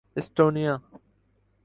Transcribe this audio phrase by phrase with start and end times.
[0.17, 0.73] Estonia